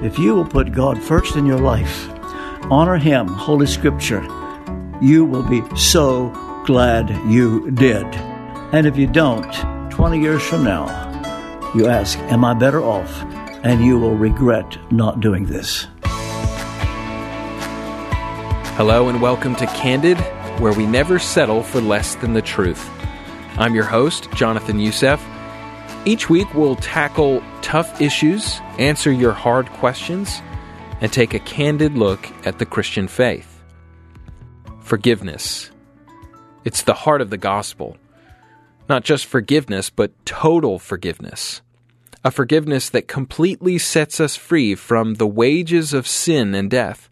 [0.00, 2.08] If you will put God first in your life,
[2.70, 4.22] honor Him, Holy Scripture,
[5.02, 6.28] you will be so
[6.64, 8.06] glad you did.
[8.72, 9.52] And if you don't,
[9.90, 10.86] 20 years from now,
[11.74, 13.10] you ask, Am I better off?
[13.64, 15.88] And you will regret not doing this.
[18.76, 20.18] Hello, and welcome to Candid,
[20.60, 22.88] where we never settle for less than the truth.
[23.56, 25.20] I'm your host, Jonathan Youssef.
[26.08, 30.40] Each week, we'll tackle tough issues, answer your hard questions,
[31.02, 33.62] and take a candid look at the Christian faith.
[34.80, 35.70] Forgiveness.
[36.64, 37.98] It's the heart of the gospel.
[38.88, 41.60] Not just forgiveness, but total forgiveness.
[42.24, 47.10] A forgiveness that completely sets us free from the wages of sin and death.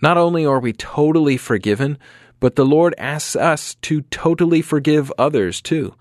[0.00, 1.98] Not only are we totally forgiven,
[2.38, 5.96] but the Lord asks us to totally forgive others too.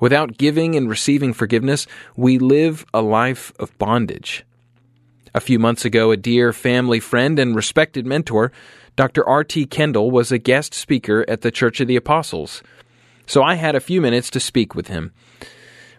[0.00, 1.86] Without giving and receiving forgiveness,
[2.16, 4.44] we live a life of bondage.
[5.34, 8.52] A few months ago, a dear family friend and respected mentor,
[8.96, 9.26] Dr.
[9.28, 9.66] R.T.
[9.66, 12.62] Kendall, was a guest speaker at the Church of the Apostles.
[13.26, 15.12] So I had a few minutes to speak with him.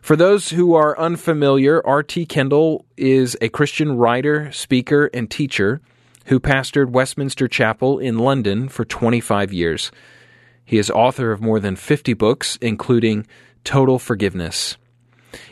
[0.01, 2.25] For those who are unfamiliar, R.T.
[2.27, 5.81] Kendall is a Christian writer, speaker, and teacher
[6.25, 9.91] who pastored Westminster Chapel in London for 25 years.
[10.65, 13.25] He is author of more than 50 books, including
[13.67, 14.77] Total Forgiveness.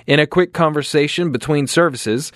[0.08, 2.32] In a quick conversation between services,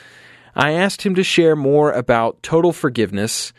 [0.54, 3.54] I asked him to share more about total forgiveness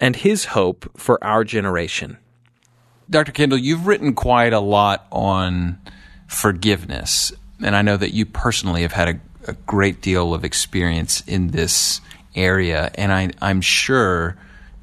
[0.00, 2.18] and his hope for our generation.
[3.10, 3.32] Dr.
[3.32, 5.80] Kendall, you've written quite a lot on
[6.28, 11.22] forgiveness, and I know that you personally have had a, a great deal of experience
[11.26, 12.00] in this
[12.36, 14.36] area, and I, I'm sure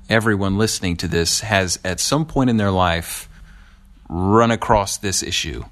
[0.09, 3.29] everyone listening to this has at some point in their life
[4.09, 5.63] run across this issue.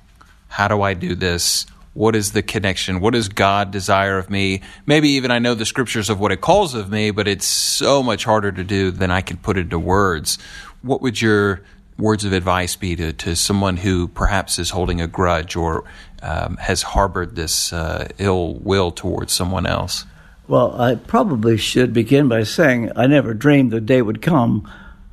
[0.50, 1.66] How do I do this?
[1.94, 3.00] What is the connection?
[3.00, 4.62] What does God desire of me?
[4.86, 8.04] Maybe even I know the scriptures of what it calls of me, but it's so
[8.04, 10.38] much harder to do than I can put into words.
[10.82, 11.62] What would your
[11.98, 15.84] words of advice be to, to someone who perhaps is holding a grudge or
[16.22, 20.06] um, has harbored this uh, ill will towards someone else?
[20.48, 24.70] Well, I probably should begin by saying I never dreamed the day would come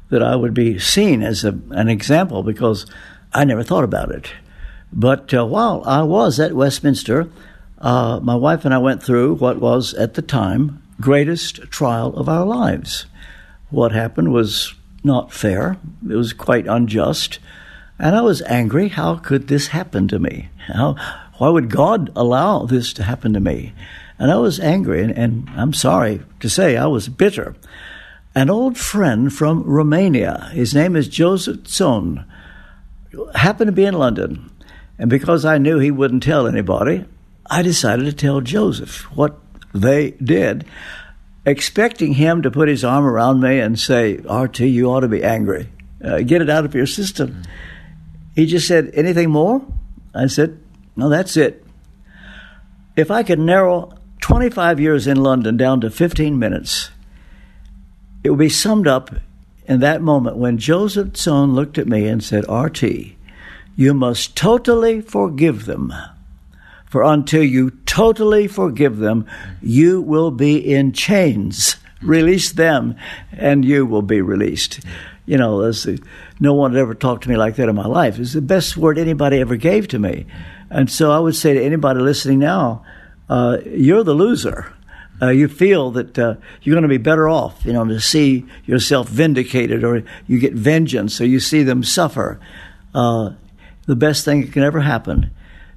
[0.08, 2.86] that I would be seen as a, an example because
[3.34, 4.30] I never thought about it.
[4.92, 7.28] But uh, while I was at Westminster,
[7.78, 12.28] uh, my wife and I went through what was, at the time, greatest trial of
[12.28, 13.06] our lives.
[13.70, 15.76] What happened was not fair.
[16.08, 17.38] It was quite unjust.
[17.98, 18.88] And I was angry.
[18.88, 20.48] How could this happen to me?
[20.68, 20.96] How,
[21.38, 23.74] why would God allow this to happen to me?
[24.18, 27.54] And I was angry, and, and I'm sorry to say I was bitter.
[28.34, 32.24] An old friend from Romania, his name is Joseph Tson,
[33.34, 34.50] happened to be in London.
[34.98, 37.04] And because I knew he wouldn't tell anybody,
[37.48, 39.38] I decided to tell Joseph what
[39.74, 40.64] they did,
[41.44, 45.22] expecting him to put his arm around me and say, RT, you ought to be
[45.22, 45.68] angry.
[46.02, 47.42] Uh, get it out of your system.
[48.34, 49.64] He just said, Anything more?
[50.14, 50.60] I said,
[50.94, 51.64] No, that's it.
[52.96, 56.90] If I could narrow 25 years in London down to 15 minutes,
[58.24, 59.14] it would be summed up
[59.66, 63.15] in that moment when Joseph Tson looked at me and said, RT,
[63.76, 65.92] you must totally forgive them.
[66.86, 69.26] For until you totally forgive them,
[69.60, 71.76] you will be in chains.
[72.00, 72.96] Release them,
[73.32, 74.80] and you will be released.
[75.26, 75.72] You know,
[76.40, 78.18] no one had ever talked to me like that in my life.
[78.18, 80.26] It's the best word anybody ever gave to me.
[80.70, 82.84] And so I would say to anybody listening now,
[83.28, 84.72] uh, you're the loser.
[85.20, 88.46] Uh, you feel that uh, you're going to be better off, you know, to see
[88.66, 92.38] yourself vindicated, or you get vengeance, or you see them suffer.
[92.94, 93.30] Uh,
[93.86, 95.30] the best thing that can ever happen: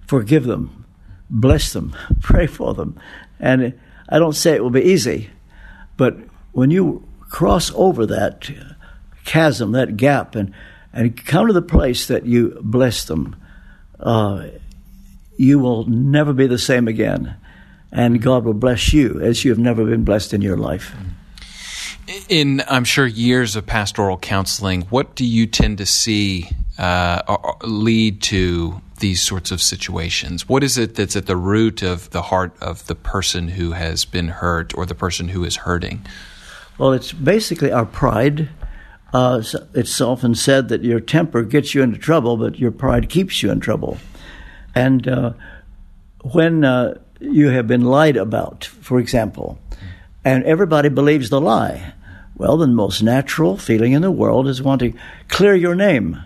[0.07, 0.85] forgive them,
[1.29, 2.99] bless them, pray for them,
[3.39, 5.29] and I don't say it will be easy,
[5.97, 6.17] but
[6.51, 8.49] when you cross over that
[9.25, 10.53] chasm, that gap, and
[10.91, 13.35] and come to the place that you bless them,
[13.99, 14.47] uh,
[15.37, 17.35] you will never be the same again.
[17.91, 20.95] And God will bless you as you have never been blessed in your life.
[22.27, 26.49] In, I'm sure, years of pastoral counseling, what do you tend to see
[26.79, 27.21] uh,
[27.63, 30.47] lead to these sorts of situations?
[30.47, 34.05] What is it that's at the root of the heart of the person who has
[34.05, 36.05] been hurt or the person who is hurting?
[36.77, 38.49] Well, it's basically our pride.
[39.13, 39.43] Uh,
[39.73, 43.51] it's often said that your temper gets you into trouble, but your pride keeps you
[43.51, 43.97] in trouble.
[44.73, 45.33] And uh,
[46.21, 49.59] when uh, you have been lied about, for example,
[50.23, 51.93] and everybody believes the lie,
[52.35, 56.23] well, the most natural feeling in the world is wanting to clear your name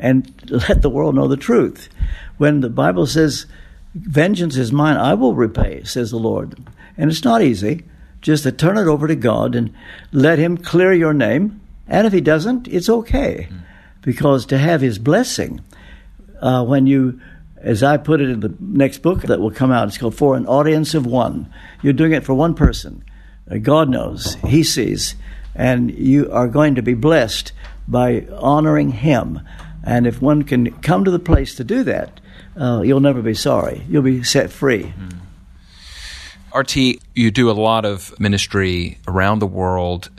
[0.00, 1.88] and let the world know the truth.
[2.38, 3.46] When the Bible says,
[3.94, 6.58] Vengeance is mine, I will repay, says the Lord.
[6.96, 7.84] And it's not easy
[8.20, 9.74] just to turn it over to God and
[10.12, 11.60] let Him clear your name.
[11.86, 13.48] And if He doesn't, it's okay.
[14.02, 15.60] Because to have His blessing,
[16.40, 17.20] uh, when you,
[17.56, 20.36] as I put it in the next book that will come out, it's called For
[20.36, 21.52] an Audience of One.
[21.82, 23.04] You're doing it for one person.
[23.50, 25.14] Uh, God knows, He sees,
[25.54, 27.52] and you are going to be blessed
[27.88, 29.40] by honoring Him.
[29.82, 32.20] And if one can come to the place to do that,
[32.56, 33.84] uh, you'll never be sorry.
[33.88, 34.92] You'll be set free.
[34.98, 35.20] Mm.
[36.54, 36.76] RT,
[37.14, 40.10] you do a lot of ministry around the world.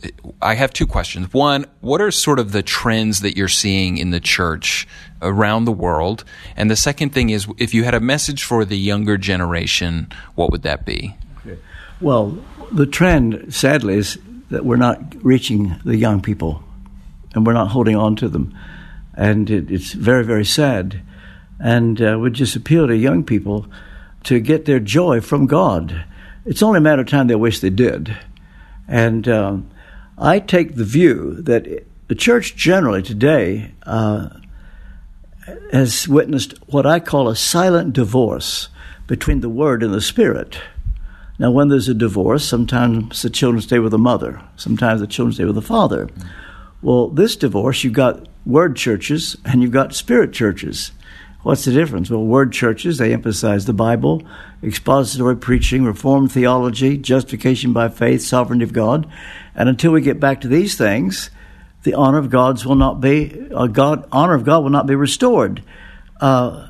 [0.41, 1.33] I have two questions.
[1.33, 4.87] One, what are sort of the trends that you're seeing in the church
[5.21, 6.23] around the world?
[6.55, 10.51] And the second thing is, if you had a message for the younger generation, what
[10.51, 11.15] would that be?
[11.45, 11.59] Okay.
[11.99, 12.37] Well,
[12.71, 14.17] the trend, sadly, is
[14.51, 16.63] that we're not reaching the young people
[17.33, 18.57] and we're not holding on to them.
[19.13, 21.01] And it, it's very, very sad.
[21.59, 23.67] And uh, would just appeal to young people
[24.23, 26.05] to get their joy from God
[26.45, 28.17] it's only a matter of time they wish they did.
[28.87, 29.69] And um,
[30.17, 34.29] I take the view that the church generally today uh,
[35.71, 38.69] has witnessed what I call a silent divorce
[39.07, 40.59] between the Word and the Spirit.
[41.37, 45.33] Now, when there's a divorce, sometimes the children stay with the mother, sometimes the children
[45.33, 46.09] stay with the father.
[46.81, 50.91] Well, this divorce, you've got Word churches and you've got Spirit churches.
[51.43, 52.09] What's the difference?
[52.09, 54.21] Well, word churches, they emphasize the Bible,
[54.63, 59.11] expository preaching, Reformed theology, justification by faith, sovereignty of God.
[59.55, 61.31] And until we get back to these things,
[61.81, 64.93] the honor of God's will not be, uh, God, honor of God will not be
[64.93, 65.63] restored.
[66.19, 66.67] Uh,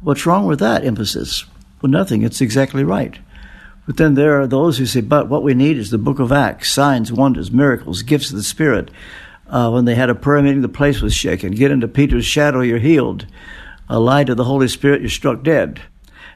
[0.00, 1.44] what's wrong with that emphasis?
[1.80, 2.22] Well, nothing.
[2.22, 3.16] It's exactly right.
[3.86, 6.32] But then there are those who say, but what we need is the book of
[6.32, 8.90] Acts, signs, wonders, miracles, gifts of the Spirit.
[9.48, 11.52] Uh, when they had a prayer meeting, the place was shaken.
[11.52, 13.26] Get into Peter's shadow, you're healed
[13.88, 15.80] a lie to the Holy Spirit, you're struck dead.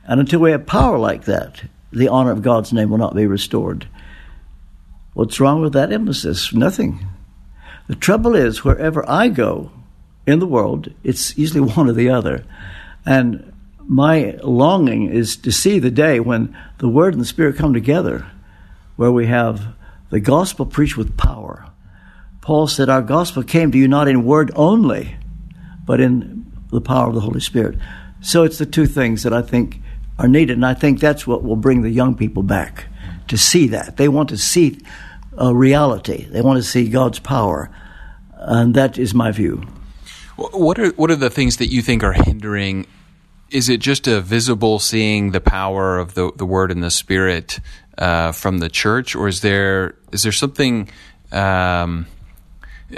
[0.04, 1.62] And until we have power like that,
[1.92, 3.86] the honor of God's name will not be restored.
[5.14, 6.52] What's wrong with that emphasis?
[6.54, 7.06] Nothing.
[7.88, 9.70] The trouble is, wherever I go
[10.26, 12.44] in the world, it's usually one or the other.
[13.04, 17.74] And my longing is to see the day when the Word and the Spirit come
[17.74, 18.26] together,
[18.96, 19.74] where we have
[20.10, 21.66] the gospel preached with power.
[22.42, 25.16] Paul said, Our gospel came to you not in word only,
[25.86, 27.78] but in the power of the Holy Spirit.
[28.20, 29.80] So it's the two things that I think
[30.18, 32.86] are needed, and I think that's what will bring the young people back
[33.28, 33.96] to see that.
[33.96, 34.80] They want to see
[35.38, 36.24] a reality.
[36.24, 37.70] They want to see God's power,
[38.34, 39.62] and that is my view.
[40.36, 42.86] What are what are the things that you think are hindering?
[43.50, 47.60] Is it just a visible seeing the power of the the Word and the Spirit
[47.98, 50.88] uh, from the church, or is there is there something?
[51.30, 52.06] Um,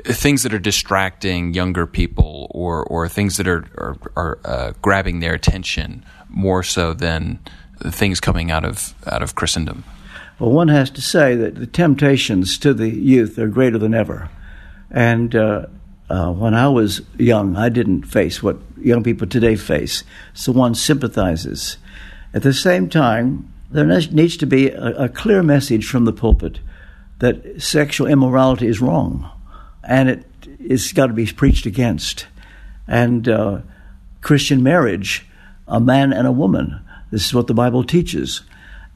[0.05, 5.21] things that are distracting younger people or, or things that are, are, are uh, grabbing
[5.21, 7.39] their attention more so than
[7.81, 9.85] things coming out of, out of Christendom?
[10.39, 14.29] Well, one has to say that the temptations to the youth are greater than ever.
[14.91, 15.67] And uh,
[16.11, 20.03] uh, when I was young, I didn't face what young people today face.
[20.33, 21.79] So one sympathizes.
[22.33, 26.59] At the same time, there needs to be a, a clear message from the pulpit
[27.21, 29.31] that sexual immorality is wrong
[29.87, 30.27] and it,
[30.59, 32.27] it's got to be preached against.
[32.87, 33.61] And uh,
[34.21, 35.27] Christian marriage,
[35.67, 38.43] a man and a woman, this is what the Bible teaches.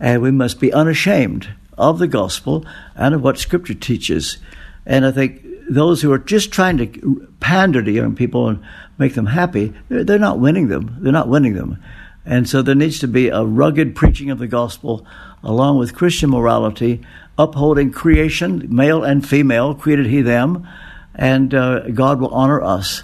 [0.00, 2.64] And we must be unashamed of the gospel
[2.94, 4.38] and of what Scripture teaches.
[4.84, 8.62] And I think those who are just trying to pander to young people and
[8.98, 10.96] make them happy, they're not winning them.
[11.00, 11.82] They're not winning them.
[12.28, 15.04] And so there needs to be a rugged preaching of the gospel
[15.42, 17.00] along with Christian morality
[17.38, 20.68] upholding creation, male and female, created He them,
[21.14, 23.02] and uh, God will honor us.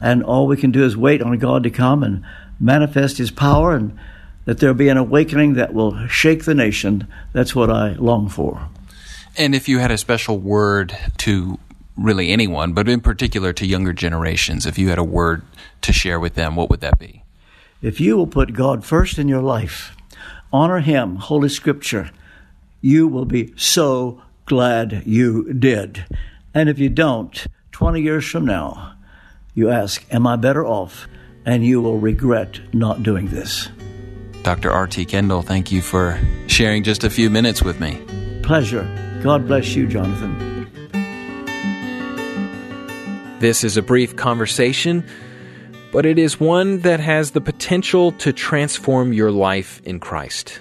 [0.00, 2.22] And all we can do is wait on God to come and
[2.60, 3.98] manifest His power, and
[4.44, 7.08] that there'll be an awakening that will shake the nation.
[7.32, 8.68] That's what I long for.
[9.38, 11.58] And if you had a special word to
[11.96, 15.42] really anyone, but in particular to younger generations, if you had a word
[15.80, 17.22] to share with them, what would that be?
[17.82, 19.94] If you will put God first in your life,
[20.52, 22.10] honor Him, Holy Scripture,
[22.80, 26.06] you will be so glad you did.
[26.54, 28.94] And if you don't, 20 years from now,
[29.54, 31.06] you ask, Am I better off?
[31.44, 33.68] And you will regret not doing this.
[34.42, 34.70] Dr.
[34.70, 35.04] R.T.
[35.04, 38.02] Kendall, thank you for sharing just a few minutes with me.
[38.42, 38.84] Pleasure.
[39.22, 40.70] God bless you, Jonathan.
[43.38, 45.04] This is a brief conversation,
[45.92, 50.60] but it is one that has the potential to transform your life in Christ.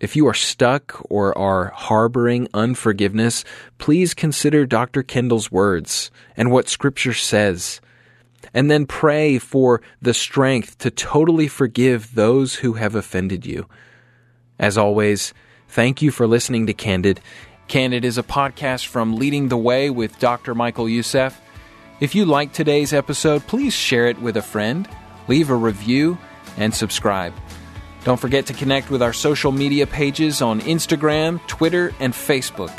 [0.00, 3.44] If you are stuck or are harboring unforgiveness,
[3.78, 5.02] please consider Dr.
[5.02, 7.80] Kendall's words and what Scripture says.
[8.54, 13.66] And then pray for the strength to totally forgive those who have offended you.
[14.58, 15.34] As always,
[15.68, 17.20] Thank you for listening to Candid.
[17.68, 20.54] Candid is a podcast from Leading the Way with Dr.
[20.54, 21.38] Michael Youssef.
[22.00, 24.88] If you liked today's episode, please share it with a friend,
[25.26, 26.16] leave a review,
[26.56, 27.34] and subscribe.
[28.04, 32.70] Don't forget to connect with our social media pages on Instagram, Twitter, and Facebook.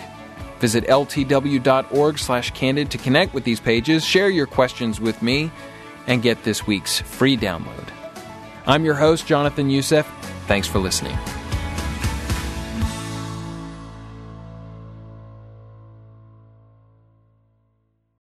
[0.60, 5.52] Visit ltw.org/candid to connect with these pages, share your questions with me,
[6.08, 7.90] and get this week's free download.
[8.66, 10.08] I'm your host, Jonathan Youssef.
[10.48, 11.18] Thanks for listening.